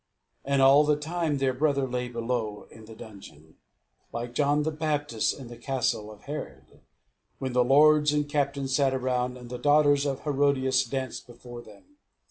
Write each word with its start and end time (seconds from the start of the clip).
And 0.43 0.63
all 0.63 0.83
the 0.83 0.95
time 0.95 1.37
their 1.37 1.53
brother 1.53 1.87
lay 1.87 2.07
below 2.09 2.65
in 2.71 2.85
the 2.85 2.95
dungeon, 2.95 3.57
like 4.11 4.33
John 4.33 4.63
the 4.63 4.71
Baptist 4.71 5.39
in 5.39 5.47
the 5.47 5.57
castle 5.59 6.09
of 6.11 6.23
Herod, 6.23 6.81
when 7.37 7.53
the 7.53 7.63
lords 7.63 8.11
and 8.11 8.27
captains 8.27 8.75
sat 8.75 8.95
around, 8.95 9.37
and 9.37 9.51
the 9.51 9.59
daughter 9.59 9.91
of 10.09 10.23
Herodias 10.23 10.85
danced 10.85 11.27
before 11.27 11.61
them. 11.61 11.97